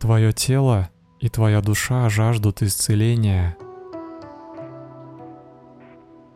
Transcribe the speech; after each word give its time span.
Твое 0.00 0.32
тело 0.32 0.88
и 1.18 1.28
твоя 1.28 1.60
душа 1.60 2.08
жаждут 2.08 2.62
исцеления. 2.62 3.58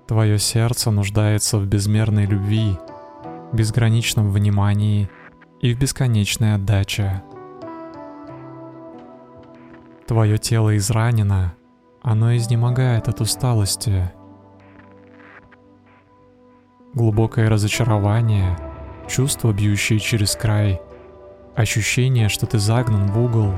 Твое 0.06 0.38
сердце 0.38 0.90
нуждается 0.90 1.56
в 1.56 1.66
безмерной 1.66 2.26
любви, 2.26 2.78
безграничном 3.54 4.30
внимании 4.30 5.08
и 5.62 5.72
в 5.72 5.78
бесконечной 5.78 6.56
отдаче. 6.56 7.22
Твое 10.06 10.36
тело 10.36 10.76
изранено, 10.76 11.54
оно 12.02 12.36
изнемогает 12.36 13.08
от 13.08 13.22
усталости. 13.22 14.12
Глубокое 16.92 17.48
разочарование, 17.48 18.58
чувство, 19.08 19.54
бьющее 19.54 19.98
через 19.98 20.36
край, 20.36 20.82
ощущение, 21.54 22.28
что 22.28 22.46
ты 22.46 22.58
загнан 22.58 23.06
в 23.06 23.18
угол. 23.18 23.54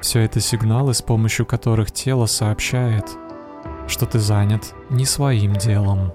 Все 0.00 0.20
это 0.20 0.40
сигналы, 0.40 0.94
с 0.94 1.02
помощью 1.02 1.46
которых 1.46 1.92
тело 1.92 2.26
сообщает, 2.26 3.06
что 3.86 4.06
ты 4.06 4.18
занят 4.18 4.74
не 4.88 5.04
своим 5.04 5.54
делом. 5.54 6.12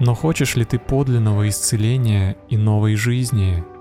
Но 0.00 0.14
хочешь 0.14 0.56
ли 0.56 0.64
ты 0.64 0.78
подлинного 0.78 1.48
исцеления 1.48 2.36
и 2.48 2.56
новой 2.56 2.96
жизни– 2.96 3.64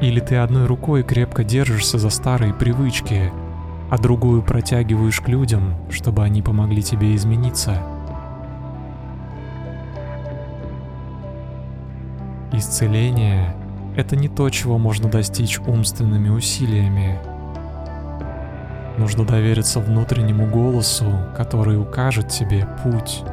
или 0.00 0.20
ты 0.20 0.36
одной 0.36 0.66
рукой 0.66 1.02
крепко 1.02 1.44
держишься 1.44 1.98
за 1.98 2.10
старые 2.10 2.52
привычки, 2.52 3.32
а 3.90 3.96
другую 3.96 4.42
протягиваешь 4.42 5.20
к 5.20 5.28
людям, 5.28 5.76
чтобы 5.90 6.22
они 6.24 6.42
помогли 6.42 6.82
тебе 6.82 7.14
измениться. 7.14 7.82
Исцеление— 12.56 13.52
это 13.96 14.14
не 14.14 14.28
то, 14.28 14.48
чего 14.48 14.78
можно 14.78 15.08
достичь 15.08 15.58
умственными 15.58 16.28
усилиями. 16.28 17.18
Нужно 18.96 19.24
довериться 19.24 19.80
внутреннему 19.80 20.46
голосу, 20.46 21.04
который 21.36 21.76
укажет 21.80 22.28
тебе 22.28 22.64
путь. 22.84 23.24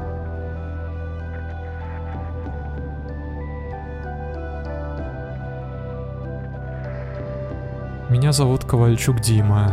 Меня 8.09 8.31
зовут 8.31 8.65
Ковальчук 8.65 9.21
Дима. 9.21 9.71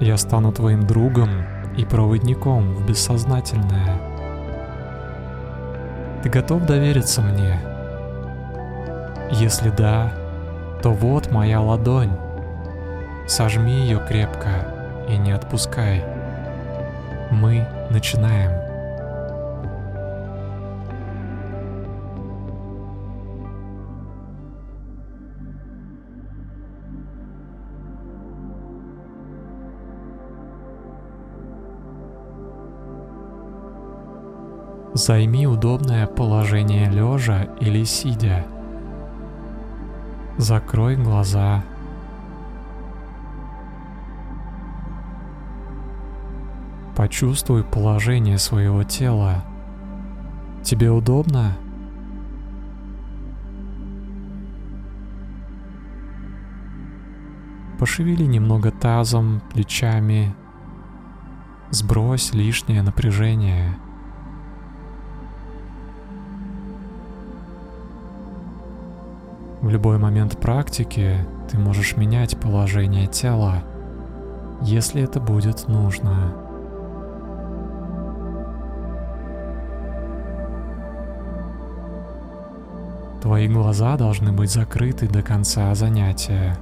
Я 0.00 0.18
стану 0.18 0.52
твоим 0.52 0.86
другом 0.86 1.30
и 1.78 1.86
проводником 1.86 2.74
в 2.74 2.86
бессознательное. 2.86 3.96
Ты 6.22 6.28
готов 6.28 6.66
довериться 6.66 7.22
мне? 7.22 7.58
Если 9.32 9.70
да, 9.70 10.12
то 10.82 10.90
вот 10.90 11.30
моя 11.30 11.60
ладонь. 11.60 12.12
Сожми 13.28 13.72
ее 13.72 14.00
крепко 14.08 15.04
и 15.08 15.16
не 15.16 15.30
отпускай. 15.32 16.04
Мы 17.30 17.66
начинаем. 17.90 18.50
Займи 34.92 35.46
удобное 35.46 36.06
положение 36.08 36.90
лежа 36.90 37.44
или 37.60 37.84
сидя. 37.84 38.44
Закрой 40.40 40.96
глаза. 40.96 41.62
Почувствуй 46.96 47.62
положение 47.62 48.38
своего 48.38 48.82
тела. 48.82 49.44
Тебе 50.62 50.90
удобно? 50.90 51.58
Пошевели 57.78 58.24
немного 58.24 58.70
тазом, 58.70 59.42
плечами. 59.52 60.34
Сбрось 61.68 62.32
лишнее 62.32 62.80
напряжение. 62.80 63.76
В 69.60 69.68
любой 69.68 69.98
момент 69.98 70.38
практики 70.40 71.18
ты 71.50 71.58
можешь 71.58 71.96
менять 71.96 72.38
положение 72.38 73.06
тела, 73.06 73.62
если 74.62 75.02
это 75.02 75.20
будет 75.20 75.68
нужно. 75.68 76.34
Твои 83.20 83.48
глаза 83.48 83.98
должны 83.98 84.32
быть 84.32 84.50
закрыты 84.50 85.06
до 85.06 85.22
конца 85.22 85.74
занятия. 85.74 86.56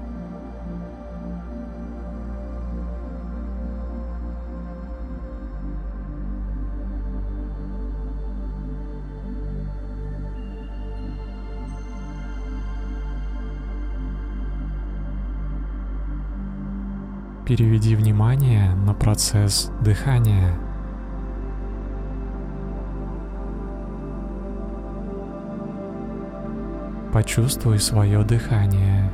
Переведи 17.49 17.97
внимание 17.97 18.75
на 18.75 18.93
процесс 18.93 19.73
дыхания. 19.81 20.55
Почувствуй 27.11 27.79
свое 27.79 28.23
дыхание. 28.23 29.11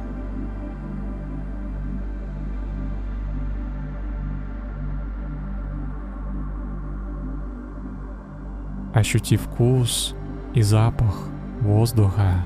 Ощути 8.92 9.36
вкус 9.36 10.16
и 10.54 10.62
запах 10.62 11.28
воздуха. 11.60 12.44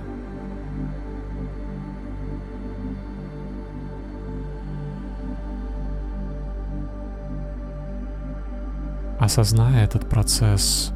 Осознай 9.28 9.84
этот 9.84 10.08
процесс. 10.08 10.90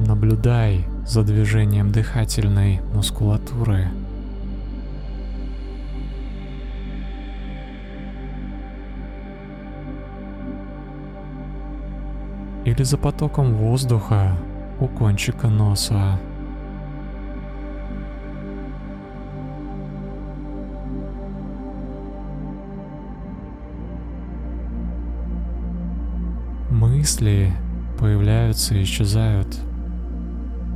Наблюдай 0.00 0.86
за 1.06 1.22
движением 1.22 1.92
дыхательной 1.92 2.80
мускулатуры. 2.92 3.86
Или 12.64 12.82
за 12.82 12.98
потоком 12.98 13.54
воздуха 13.54 14.36
у 14.80 14.88
кончика 14.88 15.46
носа. 15.46 16.18
Мысли 27.00 27.50
появляются 27.98 28.74
и 28.74 28.82
исчезают. 28.82 29.48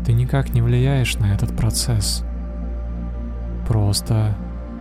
Ты 0.07 0.15
никак 0.15 0.55
не 0.55 0.63
влияешь 0.63 1.19
на 1.19 1.35
этот 1.35 1.55
процесс. 1.55 2.25
Просто 3.69 4.35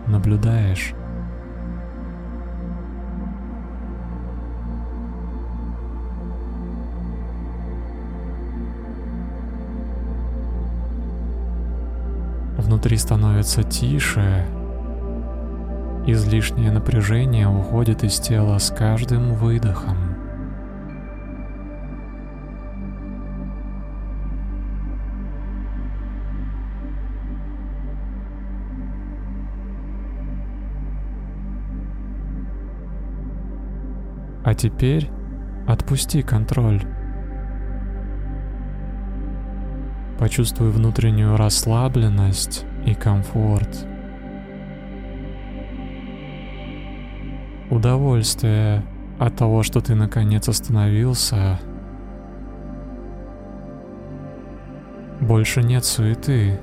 наблюдаешь. 0.06 0.94
Внутри 12.56 12.96
становится 12.96 13.62
тише, 13.62 14.46
излишнее 16.06 16.72
напряжение 16.72 17.48
уходит 17.48 18.02
из 18.02 18.18
тела 18.18 18.56
с 18.58 18.70
каждым 18.70 19.34
выдохом. 19.34 20.13
А 34.44 34.54
теперь 34.54 35.10
отпусти 35.66 36.22
контроль. 36.22 36.82
Почувствуй 40.18 40.70
внутреннюю 40.70 41.36
расслабленность 41.36 42.66
и 42.84 42.94
комфорт. 42.94 43.86
Удовольствие 47.70 48.84
от 49.18 49.34
того, 49.36 49.62
что 49.62 49.80
ты 49.80 49.94
наконец 49.94 50.48
остановился. 50.48 51.58
Больше 55.20 55.62
нет 55.62 55.86
суеты. 55.86 56.60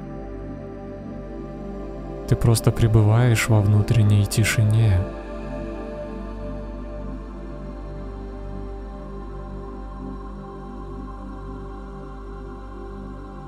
Ты 2.28 2.36
просто 2.36 2.72
пребываешь 2.72 3.50
во 3.50 3.60
внутренней 3.60 4.26
тишине. 4.26 5.00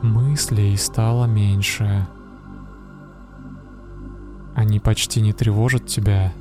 Мыслей 0.04 0.76
стало 0.76 1.24
меньше. 1.28 2.06
Они 4.54 4.82
почти 4.82 5.22
не 5.22 5.32
тревожат 5.32 5.88
тебя. 5.88 6.34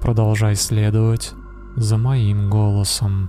Продолжай 0.00 0.56
следовать 0.56 1.34
за 1.76 1.98
моим 1.98 2.48
голосом. 2.48 3.28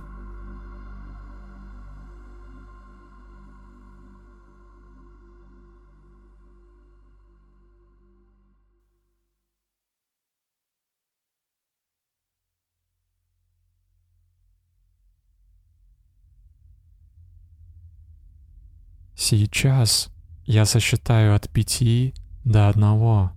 Сейчас 19.24 20.10
я 20.46 20.64
сосчитаю 20.64 21.36
от 21.36 21.48
пяти 21.48 22.12
до 22.44 22.68
одного. 22.68 23.30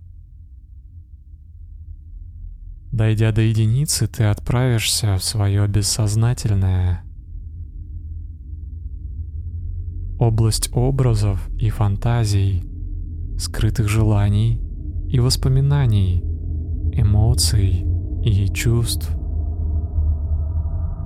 Дойдя 2.90 3.30
до 3.30 3.42
единицы, 3.42 4.08
ты 4.08 4.24
отправишься 4.24 5.14
в 5.16 5.22
свое 5.22 5.68
бессознательное. 5.68 7.04
Область 10.18 10.70
образов 10.72 11.48
и 11.56 11.70
фантазий, 11.70 12.64
скрытых 13.38 13.88
желаний 13.88 14.60
и 15.08 15.20
воспоминаний, 15.20 16.24
эмоций 16.94 17.86
и 18.24 18.48
чувств. 18.52 19.08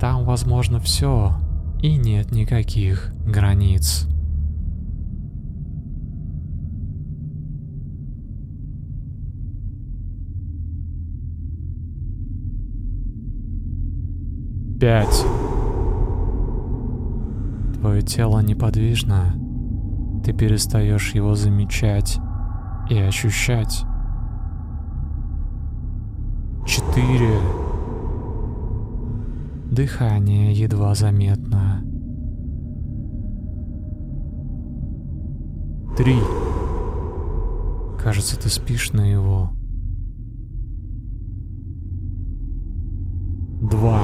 Там 0.01 0.25
возможно 0.25 0.81
все, 0.81 1.37
и 1.83 1.99
нет 1.99 2.33
никаких 2.33 3.13
границ. 3.27 4.10
Пять. 14.81 15.27
Твое 17.75 18.01
тело 18.01 18.41
неподвижно. 18.41 19.35
Ты 20.25 20.33
перестаешь 20.33 21.15
его 21.15 21.35
замечать 21.35 22.19
и 22.89 22.97
ощущать. 22.97 23.85
Четыре. 26.65 27.37
Дыхание 29.71 30.55
едва 30.55 30.95
заметно. 30.95 31.85
Три. 35.95 36.17
Кажется, 38.03 38.41
ты 38.41 38.49
спишь 38.49 38.93
на 38.93 39.03
его. 39.03 39.51
Два. 43.61 44.01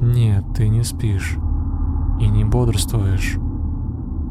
Нет, 0.00 0.44
ты 0.58 0.68
не 0.68 0.82
спишь 0.82 1.36
и 2.18 2.26
не 2.26 2.44
бодрствуешь. 2.44 3.38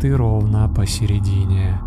Ты 0.01 0.13
ровно 0.13 0.67
посередине. 0.67 1.79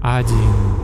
Один. 0.00 0.77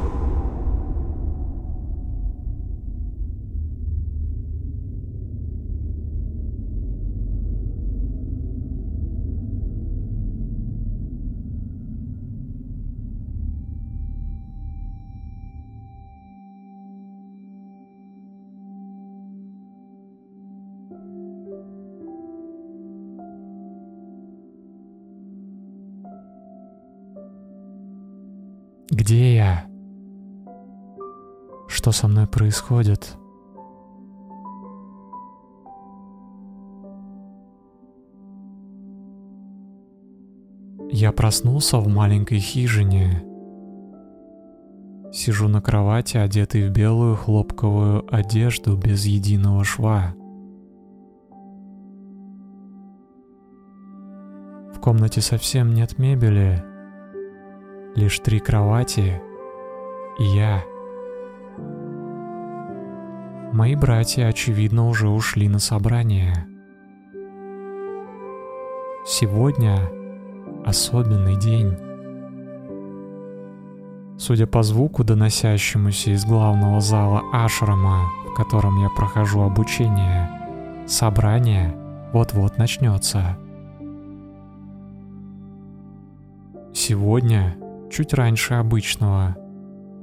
Что 31.85 31.93
со 31.93 32.09
мной 32.09 32.27
происходит? 32.27 33.19
Я 40.91 41.13
проснулся 41.13 41.77
в 41.77 41.89
маленькой 41.89 42.39
хижине. 42.39 43.23
Сижу 45.13 45.49
на 45.49 45.61
кровати, 45.61 46.17
одетый 46.17 46.71
в 46.71 46.73
белую 46.73 47.17
хлопковую 47.17 48.07
одежду 48.11 48.79
без 48.79 49.05
единого 49.05 49.63
шва. 49.63 50.15
В 54.75 54.81
комнате 54.81 55.21
совсем 55.21 55.75
нет 55.75 55.99
мебели, 55.99 56.65
лишь 57.95 58.19
три 58.21 58.41
кровати 58.41 59.21
и 60.19 60.25
я. 60.25 60.65
Мои 63.55 63.77
братья, 63.77 64.27
очевидно, 64.27 64.89
уже 64.89 65.09
ушли 65.09 65.49
на 65.49 65.61
собрание. 65.61 66.35
Сегодня 69.07 69.79
особенный 70.67 71.39
день. 71.39 71.77
Судя 74.19 74.49
по 74.49 74.65
звуку, 74.65 75.05
доносящемуся 75.05 76.11
из 76.11 76.25
главного 76.25 76.81
зала 76.81 77.23
ашрама, 77.33 78.11
в 78.27 78.35
котором 78.35 78.83
я 78.83 78.89
прохожу 78.89 79.43
обучение, 79.43 80.29
собрание 80.89 81.77
вот-вот 82.13 82.59
начнется. 82.59 83.39
Сегодня 86.73 87.57
чуть 87.89 88.15
раньше 88.15 88.55
обычного, 88.55 89.37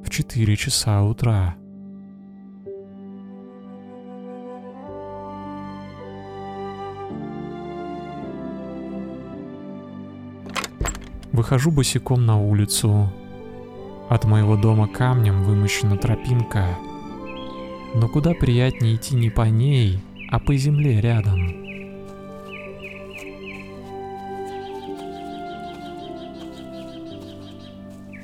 в 0.06 0.10
4 0.10 0.56
часа 0.56 1.04
утра. 1.04 1.56
Выхожу 11.42 11.72
босиком 11.72 12.24
на 12.24 12.40
улицу. 12.40 13.12
От 14.10 14.26
моего 14.26 14.58
дома 14.58 14.88
камнем 14.88 15.42
вымощена 15.42 15.98
тропинка. 15.98 16.78
Но 17.96 18.08
куда 18.08 18.36
приятнее 18.36 18.94
идти 18.94 19.16
не 19.16 19.32
по 19.32 19.50
ней, 19.50 20.00
а 20.30 20.38
по 20.38 20.56
земле 20.56 21.02
рядом. 21.02 21.48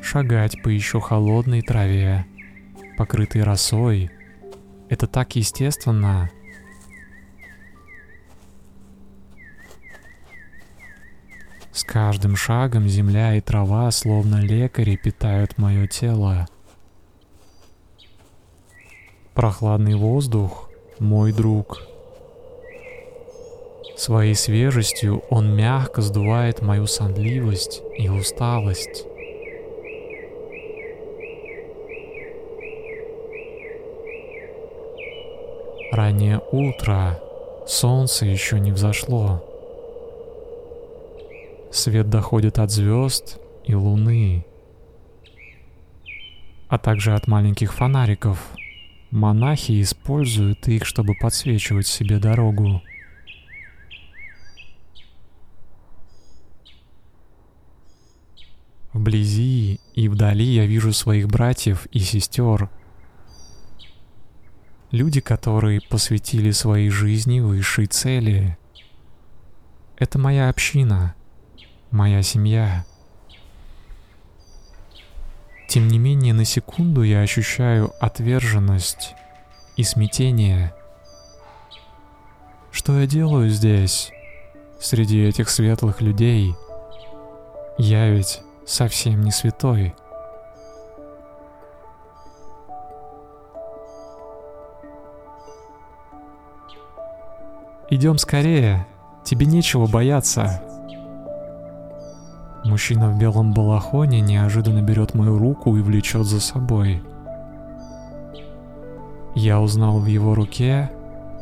шагать 0.04 0.62
по 0.62 0.70
еще 0.70 1.02
холодной 1.02 1.64
траве, 1.64 2.28
покрытой 3.00 3.42
росой. 3.42 4.12
Это 4.90 5.08
так 5.08 5.36
естественно. 5.36 6.30
С 11.78 11.84
каждым 11.84 12.36
шагом 12.36 12.90
земля 12.90 13.36
и 13.36 13.40
трава, 13.40 13.92
словно 13.92 14.38
лекари, 14.38 14.96
питают 14.96 15.60
мое 15.60 15.86
тело. 15.86 16.48
Прохладный 19.36 19.94
воздух— 19.94 20.72
мой 21.00 21.32
друг. 21.32 21.84
Своей 23.96 24.34
свежестью 24.34 25.22
он 25.30 25.56
мягко 25.56 26.02
сдувает 26.02 26.64
мою 26.64 26.88
сонливость 26.88 27.84
и 27.96 28.10
усталость. 28.10 29.06
Раннее 35.92 36.42
утро, 36.52 37.22
солнце 37.68 38.26
еще 38.26 38.60
не 38.60 38.72
взошло. 38.72 39.47
Свет 41.78 42.10
доходит 42.10 42.58
от 42.58 42.72
звезд 42.72 43.38
и 43.64 43.76
луны, 43.76 44.48
а 46.70 46.80
также 46.80 47.14
от 47.14 47.28
маленьких 47.28 47.72
фонариков. 47.72 48.44
Монахи 49.12 49.84
используют 49.84 50.68
их, 50.68 50.88
чтобы 50.88 51.14
подсвечивать 51.14 51.86
себе 51.86 52.18
дорогу. 52.18 52.82
Вблизи 58.92 59.80
и 59.94 60.10
вдали 60.10 60.46
я 60.46 60.66
вижу 60.66 60.92
своих 60.94 61.28
братьев 61.28 61.86
и 61.92 62.00
сестер. 62.00 62.72
Люди, 64.90 65.22
которые 65.22 65.82
посвятили 65.88 66.50
своей 66.50 66.90
жизни 66.90 67.40
высшей 67.40 67.86
цели. 67.86 68.58
Это 69.96 70.18
моя 70.18 70.50
община, 70.50 71.14
моя 71.92 72.22
семья. 72.22 72.86
Тем 75.68 75.88
не 75.88 76.00
менее, 76.00 76.34
на 76.34 76.46
секунду 76.46 77.04
я 77.04 77.22
ощущаю 77.22 77.92
отверженность 78.00 79.16
и 79.76 79.84
смятение. 79.84 80.74
Что 82.72 83.00
я 83.00 83.08
делаю 83.08 83.50
здесь, 83.50 84.12
среди 84.80 85.24
этих 85.24 85.50
светлых 85.50 86.02
людей? 86.02 86.56
Я 87.78 88.10
ведь 88.10 88.42
совсем 88.66 89.22
не 89.22 89.32
святой. 89.32 89.94
Идем 97.90 98.18
скорее, 98.18 98.86
тебе 99.24 99.46
нечего 99.46 99.88
бояться. 99.88 100.67
Мужчина 102.68 103.08
в 103.08 103.18
белом 103.18 103.54
балахоне 103.54 104.20
неожиданно 104.20 104.82
берет 104.82 105.14
мою 105.14 105.38
руку 105.40 105.78
и 105.78 105.82
влечет 105.82 106.26
за 106.26 106.42
собой. 106.42 107.02
Я 109.36 109.62
узнал 109.62 110.00
в 110.00 110.06
его 110.06 110.36
руке 110.36 110.92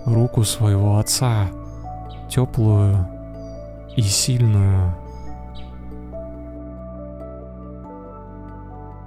руку 0.05 0.43
своего 0.43 0.99
отца, 0.99 1.47
теплую 2.29 3.07
и 3.95 4.03
сильную. 4.03 4.93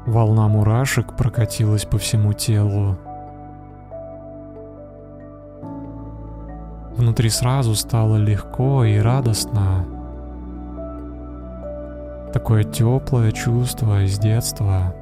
Волна 0.05 0.49
мурашек 0.49 1.17
прокатилась 1.17 1.85
по 1.85 1.99
всему 1.99 2.33
телу. 2.33 2.99
Внутри 6.97 7.31
сразу 7.31 7.77
стало 7.77 8.17
легко 8.17 8.83
и 8.83 8.99
радостно. 8.99 9.98
Такое 12.33 12.63
теплое 12.63 13.33
чувство 13.33 14.05
из 14.05 14.19
детства. 14.19 14.95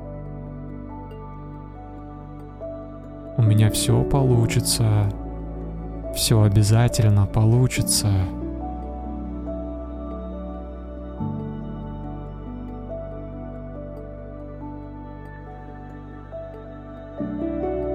У 3.37 3.43
меня 3.43 3.71
все 3.71 4.03
получится. 4.05 5.11
Все 6.15 6.41
обязательно 6.43 7.27
получится. 7.27 8.09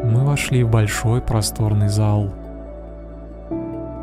Мы 0.03 0.25
вошли 0.25 0.63
в 0.63 0.69
большой 0.69 1.21
просторный 1.21 1.87
зал. 1.87 2.29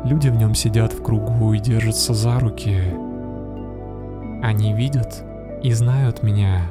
Люди 0.03 0.29
в 0.29 0.35
нем 0.35 0.55
сидят 0.55 0.91
в 0.91 1.03
кругу 1.03 1.53
и 1.53 1.59
держатся 1.59 2.13
за 2.15 2.39
руки. 2.39 3.08
Они 4.41 4.73
видят 4.73 5.23
и 5.61 5.71
знают 5.73 6.23
меня. 6.23 6.61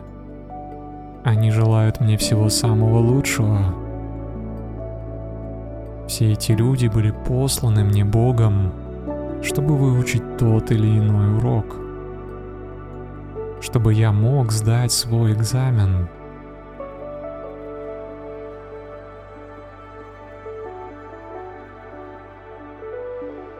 Они 1.24 1.50
желают 1.50 2.00
мне 2.00 2.16
всего 2.16 2.48
самого 2.48 2.98
лучшего. 2.98 3.74
Все 6.06 6.32
эти 6.32 6.52
люди 6.52 6.86
были 6.86 7.10
посланы 7.10 7.84
мне 7.84 8.04
Богом, 8.04 8.72
чтобы 9.42 9.76
выучить 9.76 10.38
тот 10.38 10.70
или 10.70 10.98
иной 10.98 11.36
урок, 11.36 11.76
чтобы 13.60 13.92
я 13.92 14.12
мог 14.12 14.50
сдать 14.50 14.90
свой 14.90 15.34
экзамен. 15.34 16.08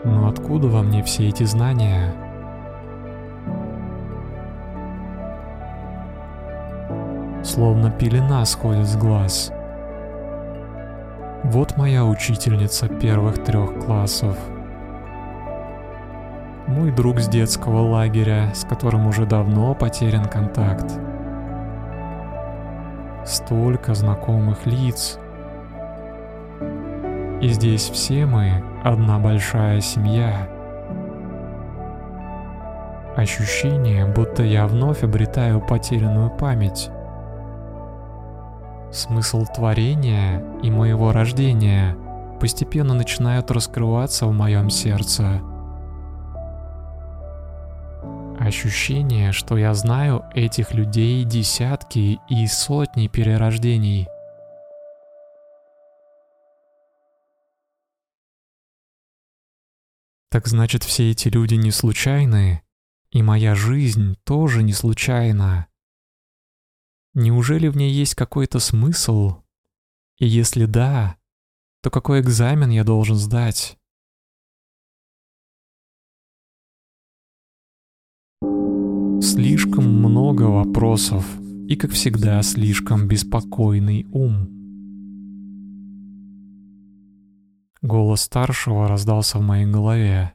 Но 0.04 0.28
откуда 0.28 0.68
во 0.68 0.82
мне 0.82 1.02
все 1.02 1.28
эти 1.28 1.42
знания? 1.42 2.27
Словно 7.58 7.90
пелена 7.90 8.44
сходит 8.44 8.86
с 8.86 8.96
глаз. 8.96 9.50
Вот 11.42 11.76
моя 11.76 12.04
учительница 12.04 12.86
первых 12.86 13.42
трех 13.42 13.84
классов. 13.84 14.38
Мой 16.68 16.92
друг 16.92 17.18
с 17.18 17.26
детского 17.26 17.80
лагеря, 17.80 18.52
с 18.54 18.64
которым 18.64 19.08
уже 19.08 19.26
давно 19.26 19.74
потерян 19.74 20.26
контакт. 20.26 21.00
Столько 23.26 23.92
знакомых 23.94 24.64
лиц. 24.64 25.18
И 27.40 27.48
здесь 27.48 27.90
все 27.90 28.24
мы 28.24 28.62
одна 28.84 29.18
большая 29.18 29.80
семья. 29.80 30.48
Ощущение, 33.16 34.06
будто 34.06 34.44
я 34.44 34.68
вновь 34.68 35.02
обретаю 35.02 35.60
потерянную 35.60 36.30
память. 36.30 36.92
Смысл 38.98 39.46
творения 39.46 40.42
и 40.60 40.72
моего 40.72 41.12
рождения 41.12 41.96
постепенно 42.40 42.94
начинают 42.94 43.48
раскрываться 43.52 44.26
в 44.26 44.32
моем 44.32 44.70
сердце. 44.70 45.40
Ощущение, 48.40 49.30
что 49.30 49.56
я 49.56 49.72
знаю 49.74 50.24
этих 50.34 50.74
людей 50.74 51.22
десятки 51.22 52.18
и 52.28 52.46
сотни 52.48 53.06
перерождений. 53.06 54.08
Так 60.28 60.48
значит, 60.48 60.82
все 60.82 61.12
эти 61.12 61.28
люди 61.28 61.54
не 61.54 61.70
случайны, 61.70 62.62
и 63.12 63.22
моя 63.22 63.54
жизнь 63.54 64.16
тоже 64.24 64.64
не 64.64 64.72
случайна. 64.72 65.68
Неужели 67.14 67.68
в 67.68 67.76
ней 67.76 67.92
есть 67.92 68.14
какой-то 68.14 68.58
смысл? 68.58 69.42
И 70.18 70.26
если 70.26 70.66
да, 70.66 71.16
то 71.82 71.90
какой 71.90 72.20
экзамен 72.20 72.70
я 72.70 72.84
должен 72.84 73.16
сдать? 73.16 73.78
Слишком 79.20 79.84
много 79.84 80.44
вопросов 80.44 81.24
и, 81.68 81.76
как 81.76 81.90
всегда, 81.90 82.40
слишком 82.42 83.08
беспокойный 83.08 84.06
ум. 84.12 84.48
Голос 87.82 88.22
старшего 88.22 88.88
раздался 88.88 89.38
в 89.38 89.42
моей 89.42 89.66
голове. 89.66 90.34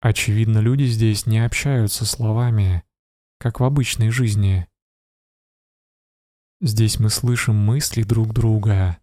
Очевидно, 0.00 0.58
люди 0.58 0.84
здесь 0.84 1.26
не 1.26 1.38
общаются 1.38 2.04
словами, 2.04 2.82
как 3.38 3.60
в 3.60 3.64
обычной 3.64 4.10
жизни. 4.10 4.66
Здесь 6.64 7.00
мы 7.00 7.10
слышим 7.10 7.56
мысли 7.56 8.04
друг 8.04 8.32
друга, 8.32 8.98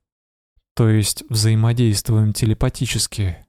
то 0.76 0.88
есть 0.88 1.26
взаимодействуем 1.30 2.32
телепатически. 2.32 3.46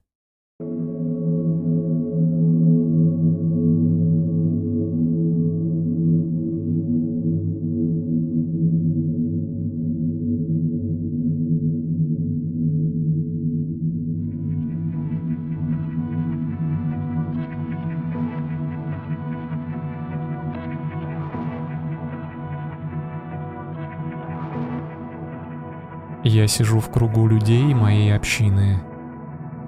Я 26.41 26.47
сижу 26.47 26.79
в 26.79 26.89
кругу 26.89 27.27
людей 27.27 27.71
моей 27.75 28.15
общины, 28.15 28.81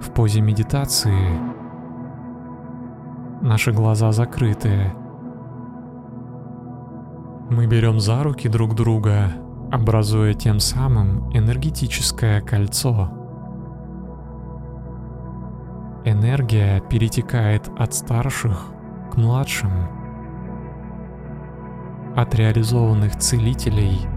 в 0.00 0.10
позе 0.10 0.40
медитации. 0.40 1.38
Наши 3.42 3.70
глаза 3.70 4.10
закрыты. 4.10 4.92
Мы 7.48 7.68
берем 7.68 8.00
за 8.00 8.24
руки 8.24 8.48
друг 8.48 8.74
друга, 8.74 9.34
образуя 9.70 10.34
тем 10.34 10.58
самым 10.58 11.30
энергетическое 11.32 12.40
кольцо. 12.40 13.08
Энергия 16.04 16.80
перетекает 16.80 17.70
от 17.78 17.94
старших 17.94 18.66
к 19.12 19.16
младшим, 19.16 19.70
от 22.16 22.34
реализованных 22.34 23.16
целителей 23.16 24.08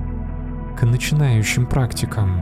к 0.78 0.86
начинающим 0.86 1.66
практикам. 1.66 2.42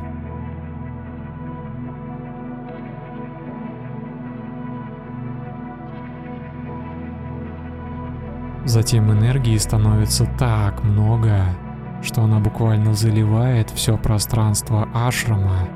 Затем 8.65 9.11
энергии 9.11 9.57
становится 9.57 10.25
так 10.37 10.83
много, 10.83 11.45
что 12.01 12.23
она 12.23 12.39
буквально 12.39 12.93
заливает 12.93 13.69
все 13.69 13.97
пространство 13.97 14.89
ашрама. 14.93 15.69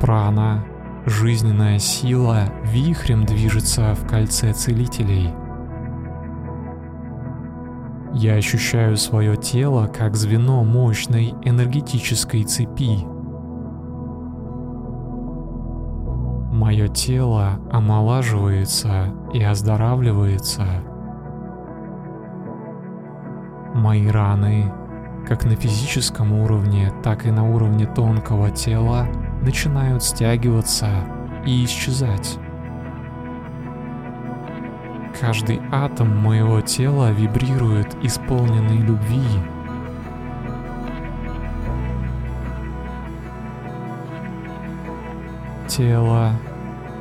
Прана, 0.00 0.64
жизненная 1.06 1.78
сила, 1.78 2.44
вихрем 2.64 3.24
движется 3.24 3.94
в 3.94 4.06
кольце 4.06 4.52
целителей. 4.52 5.32
Я 8.16 8.34
ощущаю 8.34 8.96
свое 8.96 9.36
тело 9.36 9.88
как 9.88 10.14
звено 10.14 10.62
мощной 10.62 11.34
энергетической 11.42 12.44
цепи. 12.44 13.04
Мое 16.54 16.86
тело 16.86 17.58
омолаживается 17.72 19.12
и 19.32 19.42
оздоравливается. 19.42 20.62
Мои 23.74 24.06
раны, 24.06 24.72
как 25.26 25.44
на 25.44 25.56
физическом 25.56 26.34
уровне, 26.34 26.92
так 27.02 27.26
и 27.26 27.32
на 27.32 27.50
уровне 27.52 27.84
тонкого 27.84 28.52
тела, 28.52 29.08
начинают 29.42 30.04
стягиваться 30.04 30.86
и 31.44 31.64
исчезать. 31.64 32.38
Каждый 35.20 35.60
атом 35.70 36.16
моего 36.16 36.60
тела 36.60 37.12
вибрирует 37.12 37.96
исполненный 38.02 38.78
любви. 38.78 39.22
Тело 45.68 46.32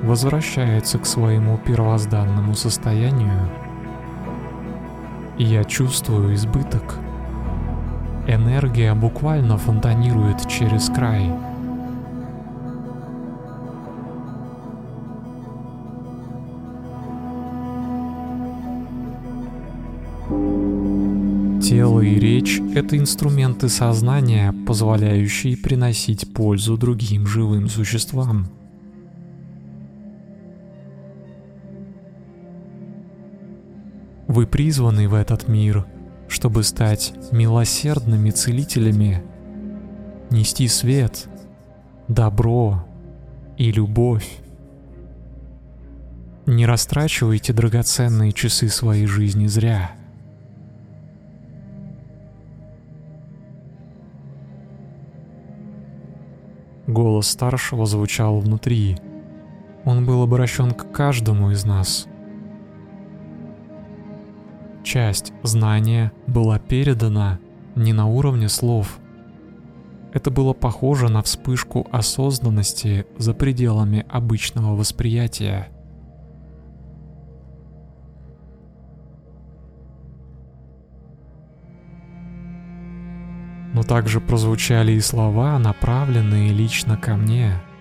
возвращается 0.03 0.99
к 0.99 1.05
своему 1.05 1.57
первозданному 1.57 2.55
состоянию. 2.55 3.49
И 5.37 5.43
я 5.43 5.63
чувствую 5.63 6.35
избыток. 6.35 6.99
Энергия 8.27 8.93
буквально 8.93 9.57
фонтанирует 9.57 10.47
через 10.47 10.89
край. 10.89 11.31
Речь— 22.43 22.61
это 22.75 22.97
инструменты 22.97 23.69
сознания, 23.69 24.53
позволяющие 24.67 25.55
приносить 25.55 26.33
пользу 26.33 26.77
другим 26.77 27.25
живым 27.25 27.69
существам. 27.69 28.47
Вы 34.27 34.47
призваны 34.47 35.07
в 35.07 35.13
этот 35.13 35.47
мир, 35.47 35.85
чтобы 36.27 36.63
стать 36.63 37.13
милосердными 37.31 38.31
целителями, 38.31 39.23
нести 40.29 40.67
свет, 40.67 41.27
добро 42.07 42.85
и 43.57 43.71
любовь. 43.71 44.27
Не 46.45 46.65
растрачивайте 46.65 47.53
драгоценные 47.53 48.33
часы 48.33 48.67
своей 48.67 49.05
жизни 49.05 49.47
зря. 49.47 49.91
Голос 57.23 57.31
старшего 57.31 57.85
звучал 57.85 58.39
внутри. 58.39 58.97
Он 59.85 60.05
был 60.05 60.23
обращен 60.23 60.71
к 60.71 60.91
каждому 60.91 61.51
из 61.51 61.63
нас— 61.63 62.07
Часть 64.83 65.31
знания 65.43 66.11
была 66.27 66.59
передана 66.59 67.39
не 67.75 67.93
на 67.93 68.07
уровне 68.07 68.49
слов. 68.49 68.99
Это 70.11 70.29
было 70.29 70.51
похоже 70.51 71.07
на 71.07 71.21
вспышку 71.21 71.87
осознанности 71.89 73.05
за 73.17 73.33
пределами 73.33 74.05
обычного 74.09 74.75
восприятия. 74.75 75.69
Но 83.73 83.83
также 83.83 84.21
прозвучали 84.21 84.93
и 84.93 85.01
слова, 85.01 85.59
направленные 85.59 86.53
лично 86.53 86.95
ко 86.95 87.15
мне— 87.15 87.53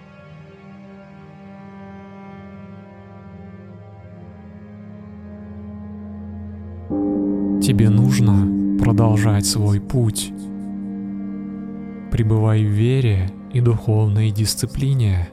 Тебе 7.62 7.90
нужно 7.90 8.76
продолжать 8.82 9.46
свой 9.46 9.80
путь. 9.80 10.32
Пребывай 12.10 12.64
в 12.64 12.68
вере 12.68 13.30
и 13.52 13.60
духовной 13.60 14.32
дисциплине. 14.32 15.28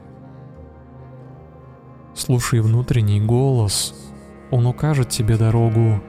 Слушай 2.14 2.60
внутренний 2.60 3.20
голос, 3.20 3.94
он 4.52 4.66
укажет 4.66 5.08
тебе 5.08 5.36
дорогу. 5.36 6.00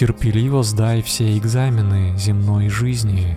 Терпеливо 0.00 0.62
сдай 0.62 1.02
все 1.02 1.36
экзамены 1.36 2.16
земной 2.16 2.70
жизни, 2.70 3.36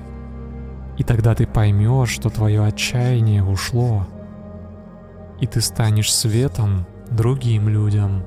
и 0.97 1.03
тогда 1.03 1.35
ты 1.35 1.45
поймешь, 1.45 2.11
что 2.11 2.29
твое 2.29 2.63
отчаяние 2.63 3.43
ушло, 3.43 4.07
и 5.41 5.45
ты 5.45 5.59
станешь 5.59 6.15
светом 6.15 6.87
другим 7.11 7.67
людям. 7.67 8.23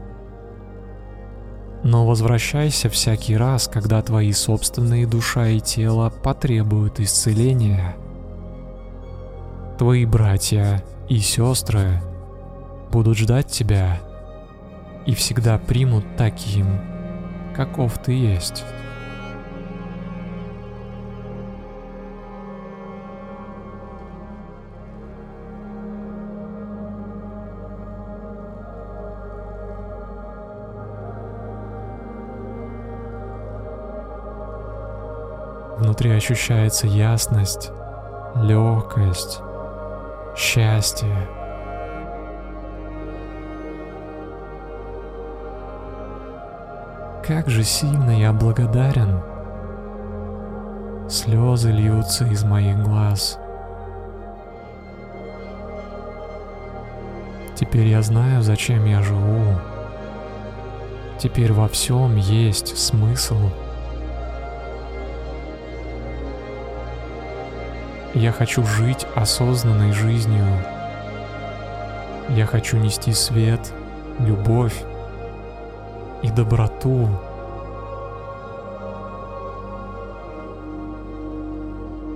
Но 1.83 2.07
возвращайся 2.07 2.91
всякий 2.91 3.39
раз, 3.39 3.69
когда 3.69 4.03
твои 4.03 4.33
собственные 4.33 5.07
душа 5.07 5.49
и 5.49 5.59
тело 5.59 6.11
потребуют 6.11 7.01
исцеления. 7.01 7.97
Твои 9.79 10.05
братья 10.05 10.85
и 11.09 11.21
сестры 11.21 12.03
будут 12.93 13.17
ждать 13.17 13.47
тебя 13.47 13.99
и 15.07 15.15
всегда 15.15 15.57
примут 15.57 16.05
таким, 16.19 16.96
каков 17.57 17.97
ты 17.99 18.13
есть. 18.13 18.65
Внутри 35.79 36.11
ощущается 36.11 36.87
ясность, 36.87 37.71
легкость, 38.35 39.41
счастье. 40.37 41.36
Как 47.27 47.51
же 47.51 47.65
сильно 47.65 48.17
я 48.17 48.33
благодарен. 48.33 49.21
Слезы 51.11 51.73
льются 51.73 52.25
из 52.25 52.45
моих 52.45 52.81
глаз. 52.81 53.41
Теперь 57.57 57.89
я 57.89 58.03
знаю, 58.03 58.43
зачем 58.43 58.85
я 58.85 59.03
живу. 59.03 59.43
Теперь 61.19 61.53
во 61.53 61.67
всем 61.67 62.15
есть 62.15 62.79
смысл. 62.79 63.51
Я 68.15 68.31
хочу 68.31 68.63
жить 68.63 69.05
осознанной 69.17 69.91
жизнью. 69.91 70.47
Я 72.29 72.47
хочу 72.47 72.77
нести 72.77 73.13
свет, 73.13 73.73
любовь 74.21 74.85
и 76.27 76.31
доброту. 76.31 77.09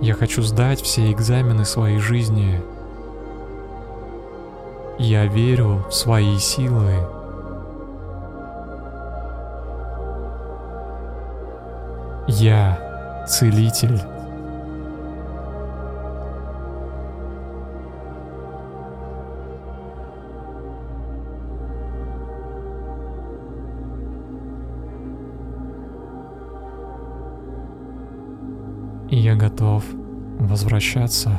Я 0.01 0.15
хочу 0.15 0.41
сдать 0.41 0.81
все 0.81 1.11
экзамены 1.11 1.63
своей 1.63 1.99
жизни. 1.99 2.61
Я 4.97 5.25
верю 5.25 5.85
в 5.89 5.93
свои 5.93 6.37
силы. 6.37 6.93
Я 12.27 13.25
целитель. 13.27 14.01
Готов 29.61 29.83
возвращаться. 30.39 31.37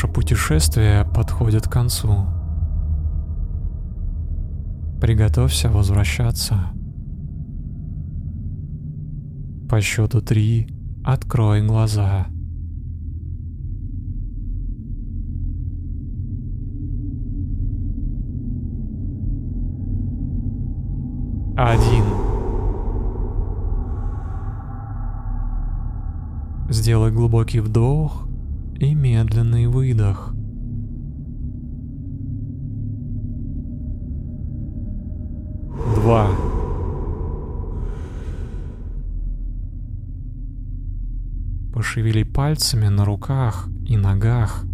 Наше 0.00 0.06
путешествие 0.06 1.04
подходит 1.04 1.66
к 1.66 1.72
концу. 1.72 2.26
Приготовься 5.00 5.68
возвращаться. 5.70 6.70
По 9.68 9.80
счету 9.80 10.20
три 10.20 10.68
открой 11.04 11.66
глаза. 11.66 12.28
Один. 21.56 22.04
Сделай 26.70 27.10
глубокий 27.10 27.58
вдох 27.58 28.27
и 28.80 28.94
медленный 28.94 29.66
выдох. 29.66 30.34
Два. 35.96 36.28
Пошевели 41.72 42.22
пальцами 42.22 42.88
на 42.88 43.04
руках 43.04 43.68
и 43.86 43.96
ногах. 43.96 44.64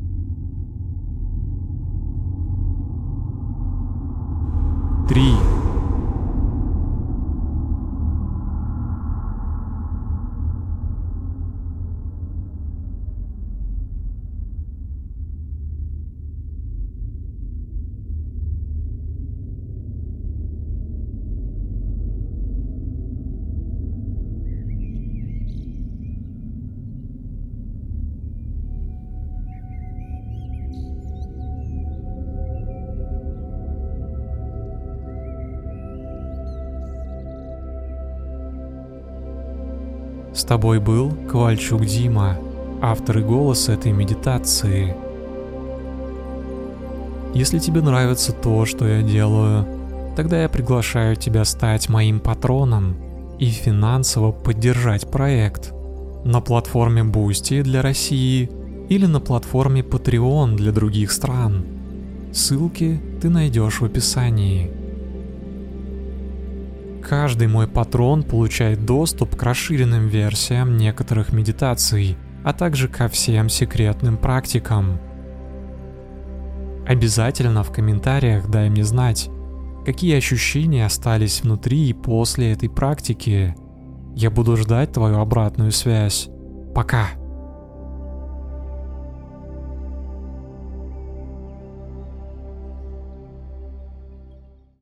С 40.44 40.46
тобой 40.46 40.78
был 40.78 41.10
Ковальчук 41.26 41.86
Дима, 41.86 42.36
автор 42.82 43.20
и 43.20 43.22
голос 43.22 43.70
этой 43.70 43.92
медитации. 43.92 44.94
Если 47.32 47.58
тебе 47.58 47.80
нравится 47.80 48.34
то, 48.34 48.66
что 48.66 48.86
я 48.86 49.00
делаю, 49.00 49.66
тогда 50.16 50.42
я 50.42 50.50
приглашаю 50.50 51.16
тебя 51.16 51.46
стать 51.46 51.88
моим 51.88 52.20
патроном 52.20 52.94
и 53.38 53.46
финансово 53.46 54.32
поддержать 54.32 55.10
проект 55.10 55.72
на 56.26 56.42
платформе 56.42 57.00
Boosty 57.00 57.62
для 57.62 57.80
России 57.80 58.50
или 58.90 59.06
на 59.06 59.20
платформе 59.20 59.80
Patreon 59.80 60.56
для 60.56 60.72
других 60.72 61.10
стран. 61.10 61.64
Ссылки 62.34 63.00
ты 63.22 63.30
найдешь 63.30 63.80
в 63.80 63.86
описании. 63.86 64.70
Каждый 67.06 67.48
мой 67.48 67.68
патрон 67.68 68.22
получает 68.22 68.86
доступ 68.86 69.36
к 69.36 69.42
расширенным 69.42 70.08
версиям 70.08 70.78
некоторых 70.78 71.32
медитаций, 71.32 72.16
а 72.44 72.54
также 72.54 72.88
ко 72.88 73.08
всем 73.08 73.50
секретным 73.50 74.16
практикам. 74.16 74.98
Обязательно 76.86 77.62
в 77.62 77.70
комментариях 77.70 78.48
дай 78.48 78.70
мне 78.70 78.84
знать, 78.84 79.28
какие 79.84 80.16
ощущения 80.16 80.86
остались 80.86 81.42
внутри 81.42 81.88
и 81.88 81.92
после 81.92 82.52
этой 82.52 82.70
практики. 82.70 83.54
Я 84.14 84.30
буду 84.30 84.56
ждать 84.56 84.92
твою 84.92 85.18
обратную 85.18 85.72
связь. 85.72 86.28
Пока! 86.74 87.08